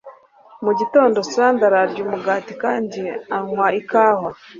[0.63, 3.01] mu gitondo, sandra arya umugati kandi
[3.37, 4.29] anywa ikawa